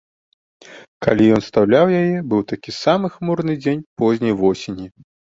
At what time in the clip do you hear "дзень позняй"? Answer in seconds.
3.63-4.33